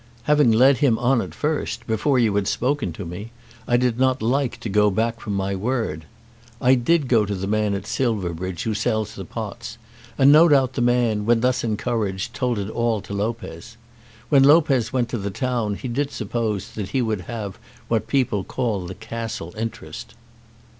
[0.23, 3.29] Having led him on at first, before you had spoken to me,
[3.67, 6.05] I did not like to go back from my word.
[6.59, 9.77] I did go to the man at Silverbridge who sells the pots,
[10.17, 13.77] and no doubt the man, when thus encouraged, told it all to Lopez.
[14.29, 18.09] When Lopez went to the town he did suppose that he would have what the
[18.09, 20.15] people call the Castle interest."